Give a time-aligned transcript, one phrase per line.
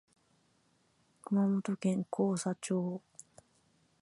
[1.25, 3.03] 熊本県甲佐町